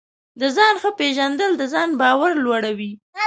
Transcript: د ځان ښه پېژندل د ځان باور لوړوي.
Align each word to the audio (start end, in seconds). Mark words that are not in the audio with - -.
د 0.39 0.41
ځان 0.55 0.73
ښه 0.81 0.91
پېژندل 0.99 1.51
د 1.57 1.63
ځان 1.73 1.89
باور 2.01 2.31
لوړوي. 2.45 2.91